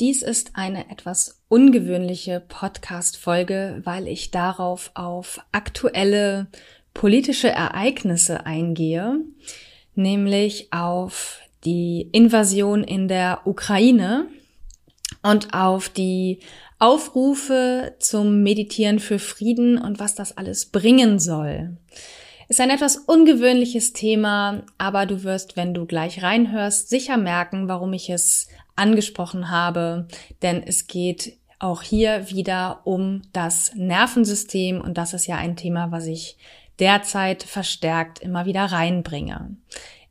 [0.00, 6.46] Dies ist eine etwas ungewöhnliche Podcast-Folge, weil ich darauf auf aktuelle
[6.94, 9.20] politische Ereignisse eingehe,
[9.96, 14.28] nämlich auf die Invasion in der Ukraine
[15.22, 16.38] und auf die
[16.78, 21.76] Aufrufe zum Meditieren für Frieden und was das alles bringen soll.
[22.48, 27.92] Ist ein etwas ungewöhnliches Thema, aber du wirst, wenn du gleich reinhörst, sicher merken, warum
[27.92, 30.08] ich es angesprochen habe,
[30.40, 35.90] denn es geht auch hier wieder um das Nervensystem und das ist ja ein Thema,
[35.90, 36.38] was ich
[36.78, 39.56] derzeit verstärkt immer wieder reinbringe.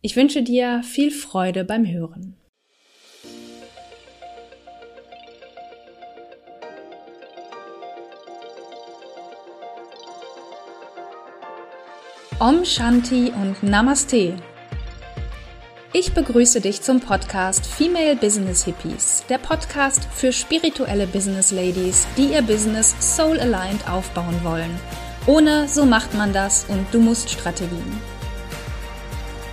[0.01, 2.35] Ich wünsche dir viel Freude beim Hören.
[12.39, 14.35] Om Shanti und Namaste.
[15.91, 22.33] Ich begrüße dich zum Podcast Female Business Hippies, der Podcast für spirituelle Business Ladies, die
[22.33, 24.69] ihr Business soul aligned aufbauen wollen.
[25.25, 27.99] Ohne so macht man das und du musst Strategien.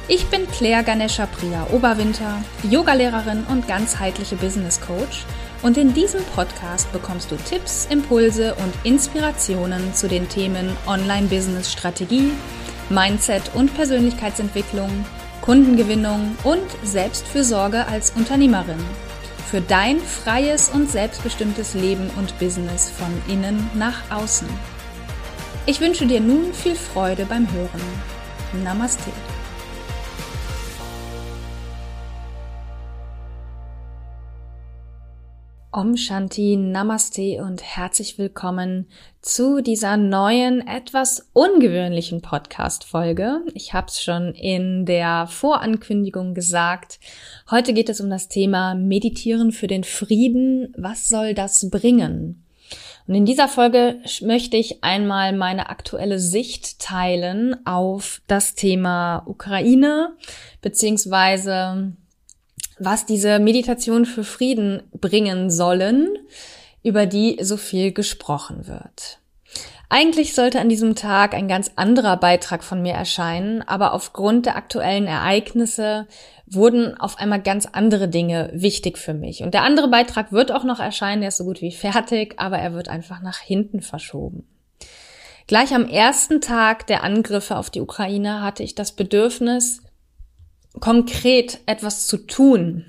[0.07, 5.25] Ich bin Claire Ganesha Priya Oberwinter, Yogalehrerin und ganzheitliche Business Coach
[5.63, 11.73] und in diesem Podcast bekommst du Tipps, Impulse und Inspirationen zu den Themen Online Business
[11.73, 12.33] Strategie,
[12.91, 14.91] Mindset und Persönlichkeitsentwicklung,
[15.41, 18.83] Kundengewinnung und Selbstfürsorge als Unternehmerin.
[19.51, 24.49] Für dein freies und selbstbestimmtes Leben und Business von innen nach außen.
[25.67, 27.83] Ich wünsche dir nun viel Freude beim Hören.
[28.65, 29.11] Namaste.
[35.77, 38.87] Om Shanti, Namaste und herzlich willkommen
[39.23, 43.41] zu dieser neuen, etwas ungewöhnlichen Podcast-Folge.
[43.55, 47.01] Ich habe es schon in der Vorankündigung gesagt.
[47.51, 50.73] Heute geht es um das Thema Meditieren für den Frieden.
[50.79, 52.45] Was soll das bringen?
[53.09, 60.11] Und in dieser Folge möchte ich einmal meine aktuelle Sicht teilen auf das Thema Ukraine,
[60.63, 61.97] beziehungsweise
[62.79, 66.19] was diese Meditation für Frieden bringen sollen,
[66.83, 69.19] über die so viel gesprochen wird.
[69.89, 74.57] Eigentlich sollte an diesem Tag ein ganz anderer Beitrag von mir erscheinen, aber aufgrund der
[74.57, 76.09] aktuellen Ereignisse
[76.47, 79.43] wurden auf einmal ganz andere Dinge wichtig für mich.
[79.43, 82.59] Und der andere Beitrag wird auch noch erscheinen, der ist so gut wie fertig, aber
[82.59, 84.49] er wird einfach nach hinten verschoben.
[85.47, 89.84] Gleich am ersten Tag der Angriffe auf die Ukraine hatte ich das Bedürfnis,
[90.81, 92.87] konkret etwas zu tun.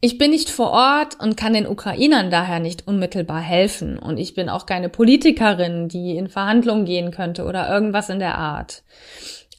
[0.00, 3.98] Ich bin nicht vor Ort und kann den Ukrainern daher nicht unmittelbar helfen.
[3.98, 8.36] Und ich bin auch keine Politikerin, die in Verhandlungen gehen könnte oder irgendwas in der
[8.36, 8.82] Art.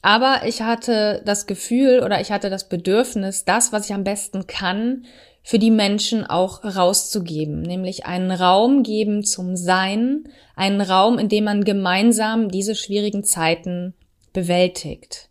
[0.02, 4.46] Aber ich hatte das Gefühl oder ich hatte das Bedürfnis, das, was ich am besten
[4.46, 5.06] kann,
[5.42, 11.44] für die Menschen auch rauszugeben, nämlich einen Raum geben zum Sein, einen Raum, in dem
[11.44, 13.94] man gemeinsam diese schwierigen Zeiten
[14.34, 15.30] bewältigt.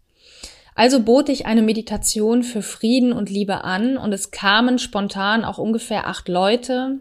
[0.76, 5.58] Also bot ich eine Meditation für Frieden und Liebe an und es kamen spontan auch
[5.58, 7.00] ungefähr acht Leute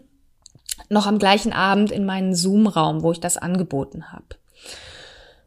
[0.89, 4.25] noch am gleichen Abend in meinen Zoom-Raum, wo ich das angeboten habe.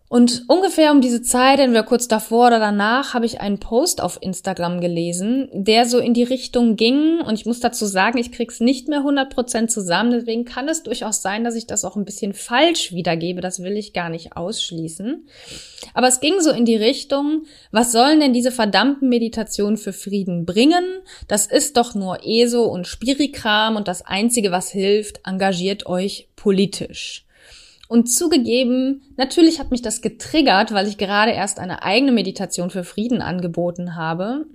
[0.09, 4.19] Und ungefähr um diese Zeit, entweder kurz davor oder danach, habe ich einen Post auf
[4.21, 7.21] Instagram gelesen, der so in die Richtung ging.
[7.21, 10.13] Und ich muss dazu sagen, ich krieg's nicht mehr 100% zusammen.
[10.13, 13.41] Deswegen kann es durchaus sein, dass ich das auch ein bisschen falsch wiedergebe.
[13.41, 15.27] Das will ich gar nicht ausschließen.
[15.93, 17.43] Aber es ging so in die Richtung,
[17.73, 20.85] was sollen denn diese verdammten Meditationen für Frieden bringen?
[21.27, 27.26] Das ist doch nur ESO und Spirikram und das Einzige, was hilft, engagiert euch politisch.
[27.89, 32.85] Und zugegeben, natürlich hat mich das getriggert, weil ich gerade erst eine eigene Meditation für
[32.85, 34.47] Frieden angeboten habe.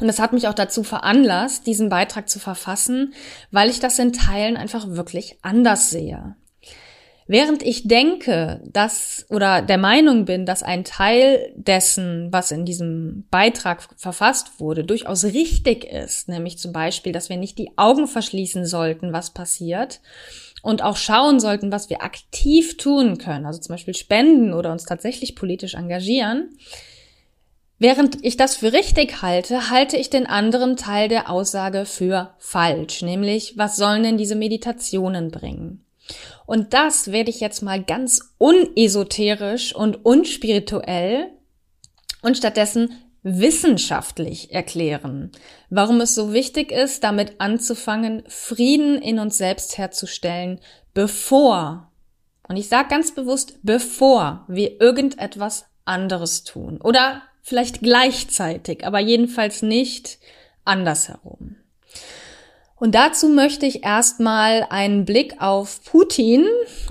[0.00, 3.14] Und es hat mich auch dazu veranlasst, diesen Beitrag zu verfassen,
[3.50, 6.36] weil ich das in Teilen einfach wirklich anders sehe.
[7.30, 13.26] Während ich denke, dass oder der Meinung bin, dass ein Teil dessen, was in diesem
[13.30, 18.64] Beitrag verfasst wurde, durchaus richtig ist, nämlich zum Beispiel, dass wir nicht die Augen verschließen
[18.64, 20.00] sollten, was passiert,
[20.62, 24.84] und auch schauen sollten, was wir aktiv tun können, also zum Beispiel spenden oder uns
[24.84, 26.50] tatsächlich politisch engagieren.
[27.78, 33.02] Während ich das für richtig halte, halte ich den anderen Teil der Aussage für falsch,
[33.02, 35.84] nämlich was sollen denn diese Meditationen bringen?
[36.46, 41.30] Und das werde ich jetzt mal ganz unesoterisch und unspirituell
[42.22, 45.32] und stattdessen wissenschaftlich erklären,
[45.70, 50.60] warum es so wichtig ist, damit anzufangen, Frieden in uns selbst herzustellen,
[50.94, 51.92] bevor,
[52.48, 56.80] und ich sage ganz bewusst, bevor wir irgendetwas anderes tun.
[56.80, 60.18] Oder vielleicht gleichzeitig, aber jedenfalls nicht
[60.64, 61.57] andersherum.
[62.80, 66.46] Und dazu möchte ich erstmal einen Blick auf Putin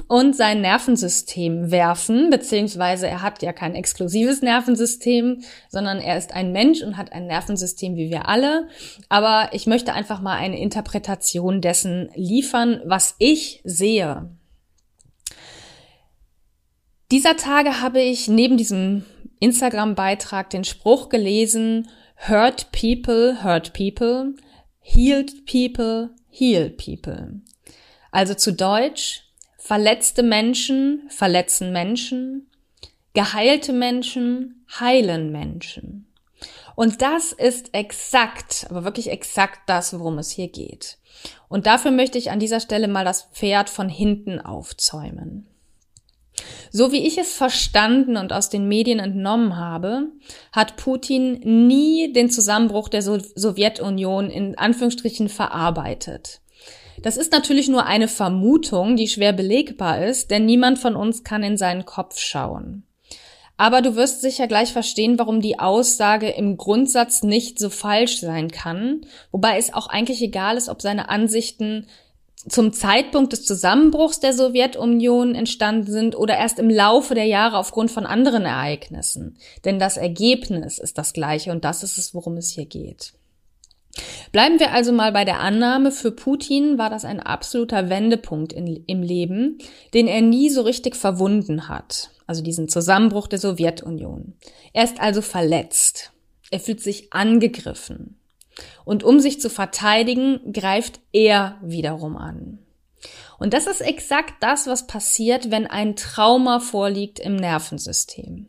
[0.08, 6.52] und sein Nervensystem werfen, beziehungsweise er hat ja kein exklusives Nervensystem, sondern er ist ein
[6.52, 8.68] Mensch und hat ein Nervensystem wie wir alle.
[9.08, 14.30] Aber ich möchte einfach mal eine Interpretation dessen liefern, was ich sehe.
[17.12, 19.06] Dieser Tage habe ich neben diesem
[19.40, 21.88] Instagram-Beitrag den Spruch gelesen,
[22.28, 24.34] Hurt people, hurt people.
[24.90, 27.42] Healed people, heal people.
[28.10, 29.22] Also zu Deutsch,
[29.58, 32.50] verletzte Menschen verletzen Menschen,
[33.14, 36.08] geheilte Menschen heilen Menschen.
[36.76, 40.98] Und das ist exakt, aber wirklich exakt das, worum es hier geht.
[41.50, 45.47] Und dafür möchte ich an dieser Stelle mal das Pferd von hinten aufzäumen.
[46.72, 50.08] So wie ich es verstanden und aus den Medien entnommen habe,
[50.52, 56.42] hat Putin nie den Zusammenbruch der so Sowjetunion in Anführungsstrichen verarbeitet.
[57.02, 61.44] Das ist natürlich nur eine Vermutung, die schwer belegbar ist, denn niemand von uns kann
[61.44, 62.84] in seinen Kopf schauen.
[63.58, 68.52] Aber du wirst sicher gleich verstehen, warum die Aussage im Grundsatz nicht so falsch sein
[68.52, 71.88] kann, wobei es auch eigentlich egal ist, ob seine Ansichten
[72.50, 77.92] zum Zeitpunkt des Zusammenbruchs der Sowjetunion entstanden sind oder erst im Laufe der Jahre aufgrund
[77.92, 79.38] von anderen Ereignissen.
[79.66, 83.14] Denn das Ergebnis ist das gleiche und das ist es, worum es hier geht.
[84.32, 88.84] Bleiben wir also mal bei der Annahme, für Putin war das ein absoluter Wendepunkt in,
[88.86, 89.58] im Leben,
[89.94, 92.12] den er nie so richtig verwunden hat.
[92.28, 94.34] Also diesen Zusammenbruch der Sowjetunion.
[94.74, 96.12] Er ist also verletzt.
[96.52, 98.20] Er fühlt sich angegriffen.
[98.86, 102.60] Und um sich zu verteidigen, greift er wiederum an.
[103.40, 108.48] Und das ist exakt das, was passiert, wenn ein Trauma vorliegt im Nervensystem.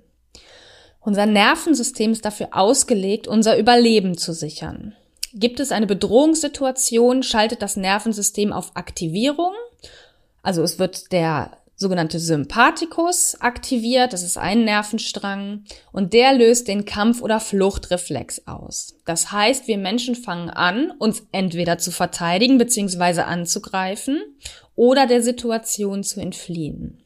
[1.01, 4.95] Unser Nervensystem ist dafür ausgelegt, unser Überleben zu sichern.
[5.35, 9.53] Gibt es eine Bedrohungssituation, schaltet das Nervensystem auf Aktivierung.
[10.43, 16.85] Also es wird der sogenannte Sympathikus aktiviert, das ist ein Nervenstrang, und der löst den
[16.85, 18.97] Kampf- oder Fluchtreflex aus.
[19.07, 23.21] Das heißt, wir Menschen fangen an, uns entweder zu verteidigen bzw.
[23.21, 24.21] anzugreifen
[24.75, 26.99] oder der Situation zu entfliehen.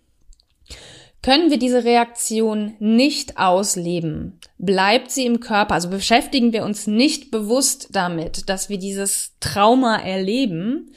[1.20, 7.30] Können wir diese Reaktion nicht ausleben, bleibt sie im Körper, also beschäftigen wir uns nicht
[7.30, 10.92] bewusst damit, dass wir dieses Trauma erleben,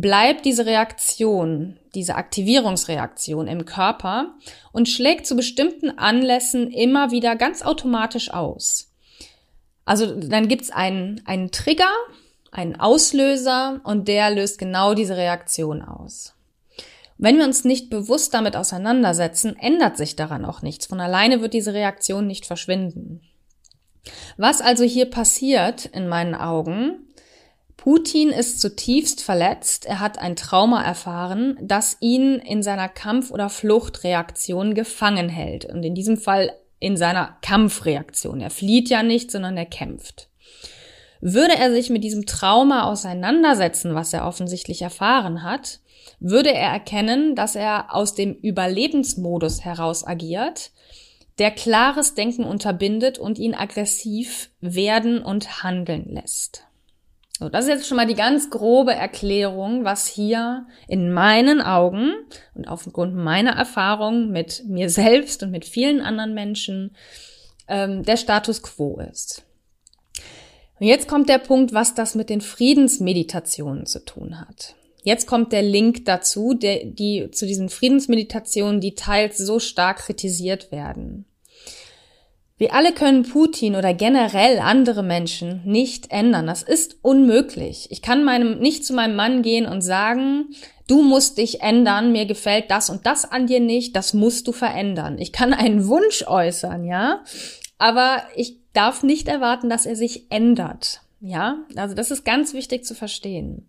[0.00, 4.34] bleibt diese Reaktion, diese Aktivierungsreaktion im Körper
[4.72, 8.92] und schlägt zu bestimmten Anlässen immer wieder ganz automatisch aus.
[9.84, 11.90] Also dann gibt's einen, einen Trigger,
[12.52, 16.34] einen Auslöser und der löst genau diese Reaktion aus.
[17.16, 20.86] Wenn wir uns nicht bewusst damit auseinandersetzen, ändert sich daran auch nichts.
[20.86, 23.22] Von alleine wird diese Reaktion nicht verschwinden.
[24.36, 27.07] Was also hier passiert in meinen Augen,
[27.78, 29.86] Putin ist zutiefst verletzt.
[29.86, 35.64] Er hat ein Trauma erfahren, das ihn in seiner Kampf- oder Fluchtreaktion gefangen hält.
[35.64, 38.40] Und in diesem Fall in seiner Kampfreaktion.
[38.40, 40.28] Er flieht ja nicht, sondern er kämpft.
[41.20, 45.80] Würde er sich mit diesem Trauma auseinandersetzen, was er offensichtlich erfahren hat,
[46.20, 50.72] würde er erkennen, dass er aus dem Überlebensmodus heraus agiert,
[51.38, 56.67] der klares Denken unterbindet und ihn aggressiv werden und handeln lässt.
[57.38, 62.12] So, das ist jetzt schon mal die ganz grobe Erklärung, was hier in meinen Augen
[62.54, 66.96] und aufgrund meiner Erfahrung mit mir selbst und mit vielen anderen Menschen
[67.68, 69.44] ähm, der Status quo ist.
[70.80, 74.74] Und jetzt kommt der Punkt, was das mit den Friedensmeditationen zu tun hat.
[75.04, 80.72] Jetzt kommt der Link dazu, der, die zu diesen Friedensmeditationen, die teils so stark kritisiert
[80.72, 81.24] werden.
[82.58, 86.48] Wir alle können Putin oder generell andere Menschen nicht ändern.
[86.48, 87.86] Das ist unmöglich.
[87.90, 90.48] Ich kann meinem, nicht zu meinem Mann gehen und sagen,
[90.88, 94.52] du musst dich ändern, mir gefällt das und das an dir nicht, das musst du
[94.52, 95.18] verändern.
[95.18, 97.22] Ich kann einen Wunsch äußern, ja,
[97.78, 101.02] aber ich darf nicht erwarten, dass er sich ändert.
[101.20, 103.68] Ja, also das ist ganz wichtig zu verstehen.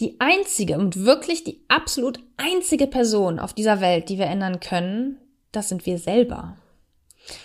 [0.00, 5.18] Die einzige und wirklich die absolut einzige Person auf dieser Welt, die wir ändern können,
[5.52, 6.56] das sind wir selber.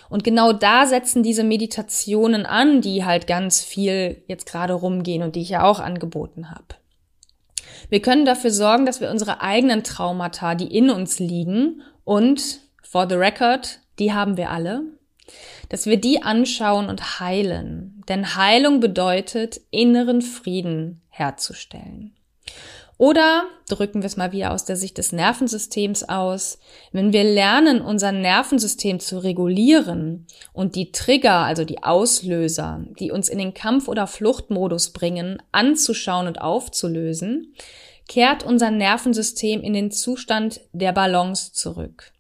[0.10, 5.36] Und genau da setzen diese Meditationen an, die halt ganz viel jetzt gerade rumgehen und
[5.36, 6.66] die ich ja auch angeboten habe.
[7.90, 13.08] Wir können dafür sorgen, dass wir unsere eigenen Traumata, die in uns liegen und for
[13.08, 14.84] the record, die haben wir alle,
[15.70, 18.04] dass wir die anschauen und heilen.
[18.08, 22.16] Denn Heilung bedeutet, inneren Frieden herzustellen.
[22.98, 26.58] Oder drücken wir es mal wieder aus der Sicht des Nervensystems aus.
[26.92, 33.30] Wenn wir lernen, unser Nervensystem zu regulieren und die Trigger, also die Auslöser, die uns
[33.30, 37.54] in den Kampf- oder Fluchtmodus bringen, anzuschauen und aufzulösen,
[38.08, 42.12] kehrt unser Nervensystem in den Zustand der Balance zurück.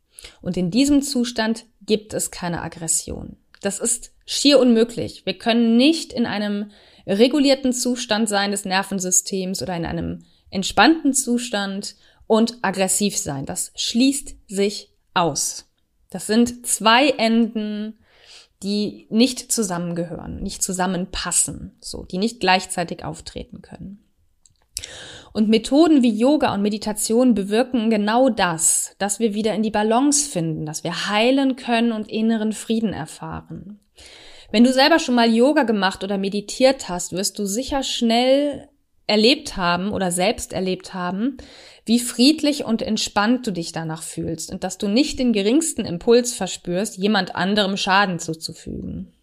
[0.41, 3.37] Und in diesem Zustand gibt es keine Aggression.
[3.61, 5.25] Das ist schier unmöglich.
[5.25, 6.71] Wir können nicht in einem
[7.07, 11.95] regulierten Zustand sein des Nervensystems oder in einem entspannten Zustand
[12.27, 13.45] und aggressiv sein.
[13.45, 15.69] Das schließt sich aus.
[16.09, 17.97] Das sind zwei Enden,
[18.63, 24.03] die nicht zusammengehören, nicht zusammenpassen, so, die nicht gleichzeitig auftreten können.
[25.33, 30.29] Und Methoden wie Yoga und Meditation bewirken genau das, dass wir wieder in die Balance
[30.29, 33.79] finden, dass wir heilen können und inneren Frieden erfahren.
[34.51, 38.69] Wenn du selber schon mal Yoga gemacht oder meditiert hast, wirst du sicher schnell
[39.07, 41.37] erlebt haben oder selbst erlebt haben,
[41.85, 46.33] wie friedlich und entspannt du dich danach fühlst und dass du nicht den geringsten Impuls
[46.33, 49.13] verspürst, jemand anderem Schaden zuzufügen.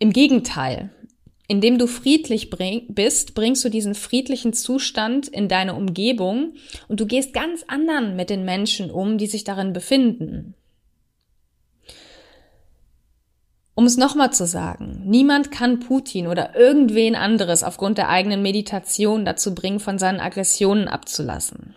[0.00, 0.90] Im Gegenteil,
[1.46, 6.54] indem du friedlich bring, bist, bringst du diesen friedlichen Zustand in deine Umgebung
[6.88, 10.54] und du gehst ganz anderen mit den Menschen um, die sich darin befinden.
[13.74, 19.24] Um es nochmal zu sagen, niemand kann Putin oder irgendwen anderes aufgrund der eigenen Meditation
[19.24, 21.74] dazu bringen, von seinen Aggressionen abzulassen.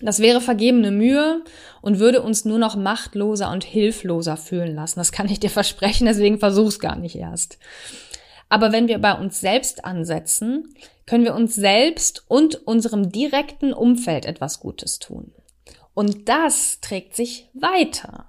[0.00, 1.42] Das wäre vergebene Mühe
[1.82, 5.00] und würde uns nur noch machtloser und hilfloser fühlen lassen.
[5.00, 7.58] Das kann ich dir versprechen, deswegen versuch's gar nicht erst.
[8.48, 10.72] Aber wenn wir bei uns selbst ansetzen,
[11.04, 15.32] können wir uns selbst und unserem direkten Umfeld etwas Gutes tun.
[15.94, 18.27] Und das trägt sich weiter.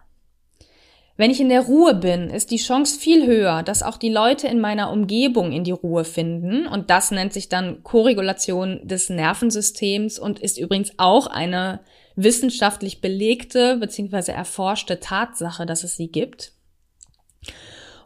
[1.20, 4.48] Wenn ich in der Ruhe bin, ist die Chance viel höher, dass auch die Leute
[4.48, 6.66] in meiner Umgebung in die Ruhe finden.
[6.66, 11.82] Und das nennt sich dann Korregulation des Nervensystems und ist übrigens auch eine
[12.16, 14.32] wissenschaftlich belegte bzw.
[14.32, 16.54] erforschte Tatsache, dass es sie gibt.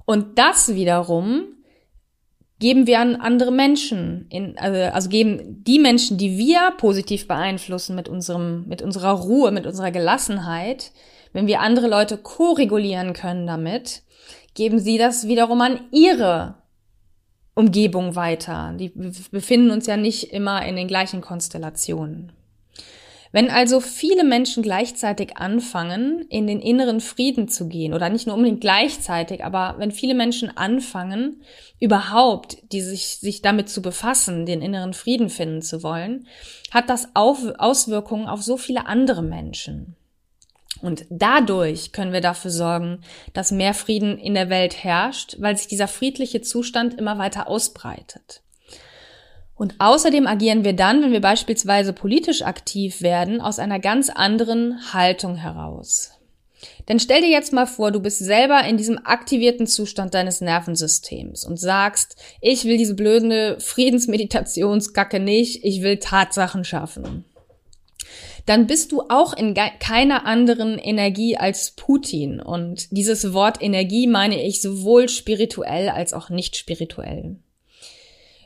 [0.06, 1.44] Und das wiederum
[2.58, 7.96] geben wir an andere Menschen, in, also, also geben die Menschen, die wir positiv beeinflussen
[7.96, 10.92] mit unserem, mit unserer Ruhe, mit unserer Gelassenheit,
[11.34, 14.04] wenn wir andere Leute ko-regulieren können damit,
[14.54, 16.56] geben sie das wiederum an ihre
[17.56, 18.74] Umgebung weiter.
[18.80, 18.90] Die
[19.32, 22.32] befinden uns ja nicht immer in den gleichen Konstellationen.
[23.32, 28.36] Wenn also viele Menschen gleichzeitig anfangen, in den inneren Frieden zu gehen, oder nicht nur
[28.36, 31.42] unbedingt gleichzeitig, aber wenn viele Menschen anfangen,
[31.80, 36.28] überhaupt, die sich, sich damit zu befassen, den inneren Frieden finden zu wollen,
[36.70, 39.96] hat das Auswirkungen auf so viele andere Menschen.
[40.84, 43.00] Und dadurch können wir dafür sorgen,
[43.32, 48.42] dass mehr Frieden in der Welt herrscht, weil sich dieser friedliche Zustand immer weiter ausbreitet.
[49.56, 54.94] Und außerdem agieren wir dann, wenn wir beispielsweise politisch aktiv werden, aus einer ganz anderen
[54.94, 56.12] Haltung heraus.
[56.90, 61.46] Denn stell dir jetzt mal vor, du bist selber in diesem aktivierten Zustand deines Nervensystems
[61.46, 67.24] und sagst, ich will diese blöde Friedensmeditationskacke nicht, ich will Tatsachen schaffen
[68.46, 72.42] dann bist du auch in keiner anderen Energie als Putin.
[72.42, 77.38] Und dieses Wort Energie meine ich sowohl spirituell als auch nicht spirituell.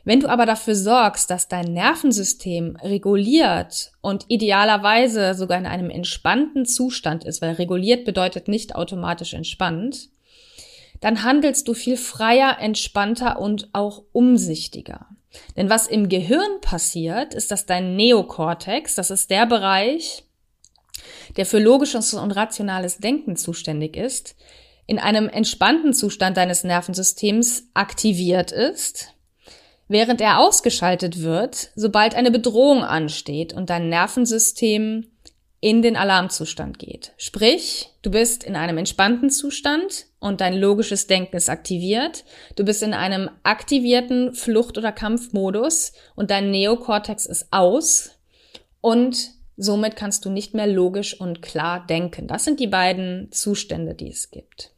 [0.04, 6.64] Wenn du aber dafür sorgst, dass dein Nervensystem reguliert und idealerweise sogar in einem entspannten
[6.64, 10.08] Zustand ist, weil reguliert bedeutet nicht automatisch entspannt,
[11.00, 15.08] dann handelst du viel freier, entspannter und auch umsichtiger.
[15.56, 20.24] Denn was im Gehirn passiert, ist, dass dein Neokortex, das ist der Bereich,
[21.36, 24.36] der für logisches und rationales Denken zuständig ist,
[24.86, 29.12] in einem entspannten Zustand deines Nervensystems aktiviert ist,
[29.86, 35.06] während er ausgeschaltet wird, sobald eine Bedrohung ansteht und dein Nervensystem
[35.60, 37.12] in den Alarmzustand geht.
[37.16, 42.24] Sprich, du bist in einem entspannten Zustand und dein logisches Denken ist aktiviert.
[42.54, 48.12] Du bist in einem aktivierten Flucht- oder Kampfmodus und dein Neokortex ist aus
[48.80, 52.28] und somit kannst du nicht mehr logisch und klar denken.
[52.28, 54.70] Das sind die beiden Zustände, die es gibt.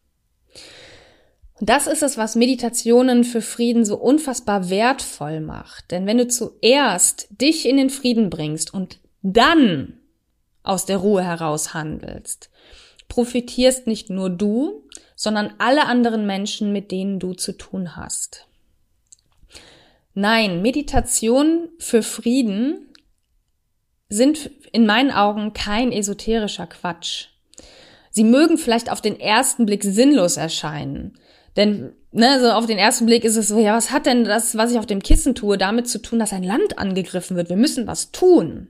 [1.61, 5.91] Und das ist es, was Meditationen für Frieden so unfassbar wertvoll macht.
[5.91, 10.00] Denn wenn du zuerst dich in den Frieden bringst und dann
[10.63, 12.51] aus der Ruhe heraus handelst,
[13.09, 14.85] profitierst nicht nur du,
[15.17, 18.47] sondern alle anderen Menschen, mit denen du zu tun hast.
[20.15, 22.89] Nein, Meditation für Frieden
[24.09, 27.29] sind in meinen Augen kein esoterischer Quatsch.
[28.11, 31.19] Sie mögen vielleicht auf den ersten Blick sinnlos erscheinen,
[31.57, 34.57] denn ne, so auf den ersten Blick ist es so, ja, was hat denn das,
[34.57, 37.49] was ich auf dem Kissen tue, damit zu tun, dass ein Land angegriffen wird?
[37.49, 38.69] Wir müssen was tun.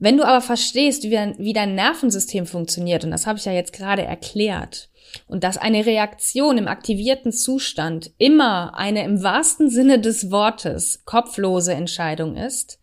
[0.00, 3.74] Wenn du aber verstehst, wie, wie dein Nervensystem funktioniert, und das habe ich ja jetzt
[3.74, 4.88] gerade erklärt,
[5.26, 11.74] und dass eine Reaktion im aktivierten Zustand immer eine im wahrsten Sinne des Wortes kopflose
[11.74, 12.78] Entscheidung ist,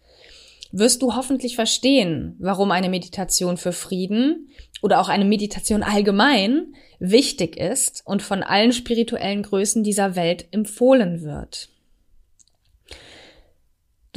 [0.72, 4.50] wirst du hoffentlich verstehen, warum eine Meditation für Frieden
[4.84, 11.24] oder auch eine Meditation allgemein wichtig ist und von allen spirituellen Größen dieser Welt empfohlen
[11.24, 11.70] wird.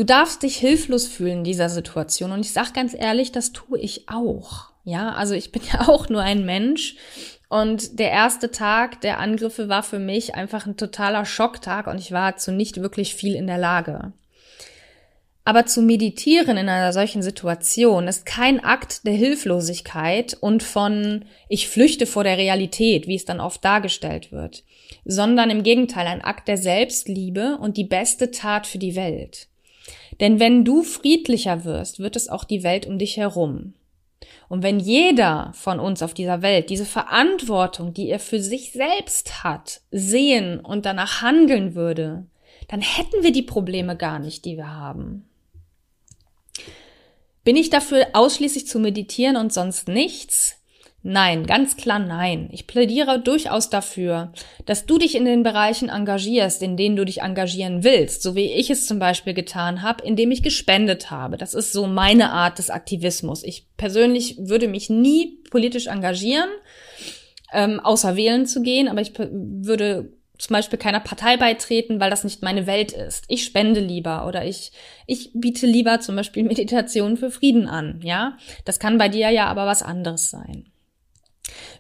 [0.01, 3.79] Du darfst dich hilflos fühlen in dieser Situation und ich sag ganz ehrlich, das tue
[3.79, 4.71] ich auch.
[4.83, 6.97] Ja, also ich bin ja auch nur ein Mensch
[7.51, 12.13] und der erste Tag der Angriffe war für mich einfach ein totaler Schocktag und ich
[12.13, 14.15] war zu nicht wirklich viel in der Lage.
[15.45, 21.69] Aber zu meditieren in einer solchen Situation ist kein Akt der Hilflosigkeit und von ich
[21.69, 24.65] flüchte vor der Realität, wie es dann oft dargestellt wird,
[25.05, 29.50] sondern im Gegenteil ein Akt der Selbstliebe und die beste Tat für die Welt.
[30.21, 33.75] Denn wenn du friedlicher wirst, wird es auch die Welt um dich herum.
[34.49, 39.45] Und wenn jeder von uns auf dieser Welt diese Verantwortung, die er für sich selbst
[39.45, 42.27] hat, sehen und danach handeln würde,
[42.69, 45.25] dann hätten wir die Probleme gar nicht, die wir haben.
[47.45, 50.60] Bin ich dafür ausschließlich zu meditieren und sonst nichts?
[51.03, 52.51] Nein, ganz klar nein.
[52.53, 54.33] Ich plädiere durchaus dafür,
[54.67, 58.53] dass du dich in den Bereichen engagierst, in denen du dich engagieren willst, so wie
[58.53, 61.39] ich es zum Beispiel getan habe, indem ich gespendet habe.
[61.39, 63.43] Das ist so meine Art des Aktivismus.
[63.45, 66.51] Ich persönlich würde mich nie politisch engagieren,
[67.55, 72.25] ähm, außer wählen zu gehen, aber ich würde zum Beispiel keiner Partei beitreten, weil das
[72.25, 73.25] nicht meine Welt ist.
[73.29, 74.73] Ich spende lieber oder ich,
[75.07, 78.37] ich biete lieber zum Beispiel Meditation für Frieden an, ja.
[78.67, 80.67] Das kann bei dir ja aber was anderes sein.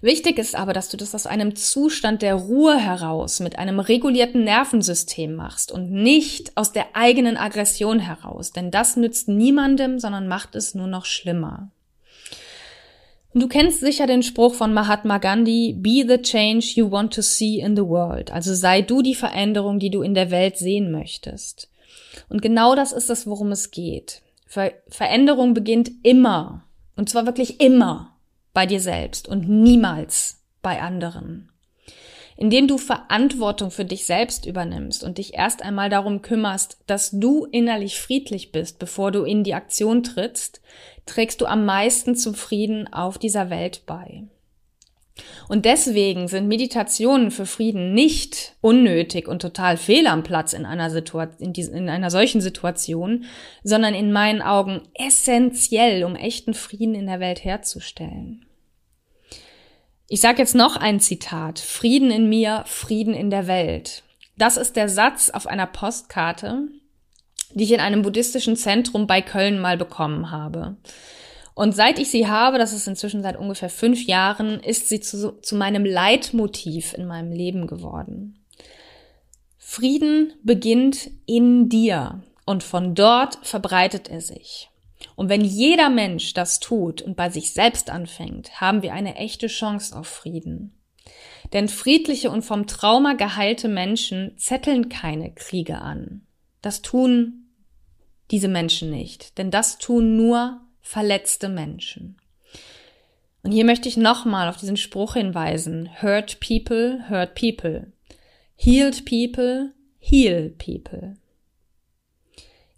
[0.00, 4.44] Wichtig ist aber, dass du das aus einem Zustand der Ruhe heraus mit einem regulierten
[4.44, 10.54] Nervensystem machst und nicht aus der eigenen Aggression heraus, denn das nützt niemandem, sondern macht
[10.54, 11.70] es nur noch schlimmer.
[13.32, 17.60] Du kennst sicher den Spruch von Mahatma Gandhi, Be the change you want to see
[17.60, 18.32] in the world.
[18.32, 21.68] Also sei du die Veränderung, die du in der Welt sehen möchtest.
[22.28, 24.22] Und genau das ist es, worum es geht.
[24.46, 26.64] Ver Veränderung beginnt immer.
[26.96, 28.09] Und zwar wirklich immer
[28.52, 31.50] bei dir selbst und niemals bei anderen
[32.40, 37.44] indem du Verantwortung für dich selbst übernimmst und dich erst einmal darum kümmerst, dass du
[37.44, 40.62] innerlich friedlich bist, bevor du in die Aktion trittst,
[41.04, 44.24] trägst du am meisten zum Frieden auf dieser Welt bei.
[45.48, 50.90] Und deswegen sind Meditationen für Frieden nicht unnötig und total fehl am Platz in einer,
[50.90, 53.24] Situation, in, in einer solchen Situation,
[53.64, 58.46] sondern in meinen Augen essentiell, um echten Frieden in der Welt herzustellen.
[60.08, 61.60] Ich sage jetzt noch ein Zitat.
[61.60, 64.02] Frieden in mir, Frieden in der Welt.
[64.36, 66.62] Das ist der Satz auf einer Postkarte,
[67.54, 70.76] die ich in einem buddhistischen Zentrum bei Köln mal bekommen habe.
[71.54, 75.40] Und seit ich sie habe, das ist inzwischen seit ungefähr fünf Jahren, ist sie zu,
[75.40, 78.44] zu meinem Leitmotiv in meinem Leben geworden.
[79.58, 84.70] Frieden beginnt in dir und von dort verbreitet er sich.
[85.16, 89.46] Und wenn jeder Mensch das tut und bei sich selbst anfängt, haben wir eine echte
[89.46, 90.74] Chance auf Frieden.
[91.52, 96.22] Denn friedliche und vom Trauma geheilte Menschen zetteln keine Kriege an.
[96.62, 97.46] Das tun
[98.30, 100.60] diese Menschen nicht, denn das tun nur
[100.90, 102.16] verletzte Menschen.
[103.44, 105.88] Und hier möchte ich nochmal auf diesen Spruch hinweisen.
[106.02, 107.92] Hurt people, hurt people.
[108.56, 111.14] Healed people, heal people.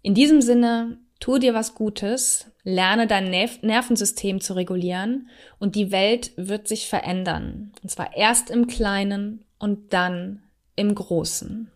[0.03, 6.33] In diesem Sinne Tu dir was Gutes, lerne dein Nervensystem zu regulieren und die Welt
[6.35, 7.71] wird sich verändern.
[7.81, 10.43] Und zwar erst im Kleinen und dann
[10.75, 11.71] im Großen.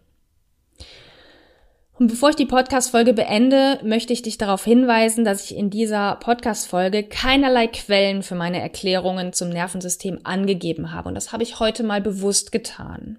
[1.99, 6.15] Und bevor ich die Podcast-Folge beende, möchte ich dich darauf hinweisen, dass ich in dieser
[6.15, 11.09] Podcast-Folge keinerlei Quellen für meine Erklärungen zum Nervensystem angegeben habe.
[11.09, 13.17] Und das habe ich heute mal bewusst getan.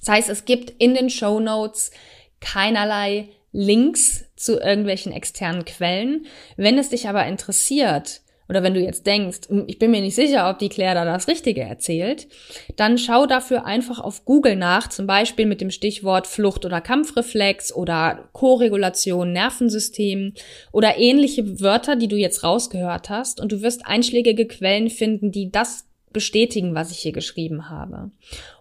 [0.00, 1.92] Das heißt, es gibt in den Show Notes
[2.40, 6.26] keinerlei Links zu irgendwelchen externen Quellen.
[6.58, 10.14] Wenn es dich aber interessiert, oder wenn du jetzt denkst, hm, ich bin mir nicht
[10.14, 12.28] sicher, ob die Claire da das Richtige erzählt,
[12.76, 17.72] dann schau dafür einfach auf Google nach, zum Beispiel mit dem Stichwort Flucht- oder Kampfreflex
[17.74, 20.34] oder Koregulation, Nervensystem
[20.72, 25.50] oder ähnliche Wörter, die du jetzt rausgehört hast und du wirst einschlägige Quellen finden, die
[25.50, 28.10] das bestätigen, was ich hier geschrieben habe.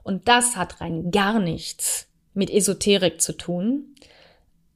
[0.02, 3.94] Und das hat rein gar nichts mit Esoterik zu tun,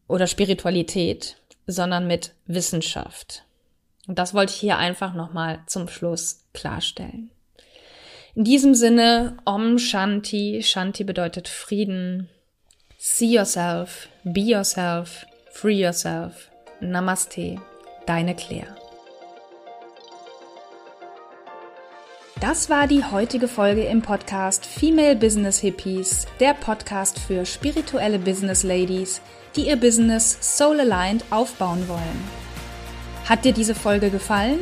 [0.08, 3.43] oder Spiritualität, sondern mit Wissenschaft.
[4.08, 7.30] Und das wollte ich hier einfach nochmal zum Schluss klarstellen.
[8.36, 10.62] In diesem Sinne, Om Shanti.
[10.63, 12.30] Shanti bedeutet Frieden.
[12.98, 16.50] See yourself, be yourself, free yourself.
[16.80, 17.58] Namaste,
[18.06, 18.76] deine Claire.
[22.39, 28.62] Das war die heutige Folge im Podcast Female Business Hippies, der Podcast für spirituelle Business
[28.62, 29.22] Ladies,
[29.56, 32.47] die ihr Business soul aligned aufbauen wollen.
[33.28, 34.60] Hat dir diese Folge gefallen?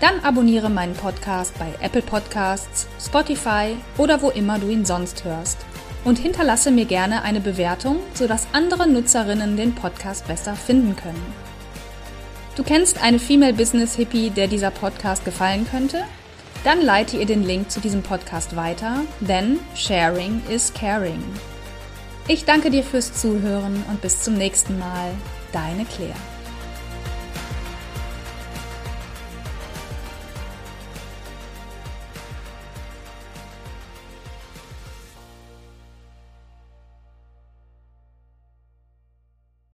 [0.00, 5.58] Dann abonniere meinen Podcast bei Apple Podcasts, Spotify oder wo immer du ihn sonst hörst.
[6.04, 11.34] Und hinterlasse mir gerne eine Bewertung, sodass andere Nutzerinnen den Podcast besser finden können.
[12.54, 16.04] Du kennst eine Female Business Hippie, der dieser Podcast gefallen könnte?
[16.62, 21.24] Dann leite ihr den Link zu diesem Podcast weiter, denn Sharing is Caring.
[22.28, 25.10] Ich danke dir fürs Zuhören und bis zum nächsten Mal.
[25.52, 26.35] Deine Claire.